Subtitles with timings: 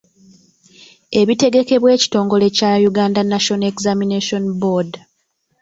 [1.19, 4.91] Ebitegekebwa ekitongole kya Uganda National Examination Board.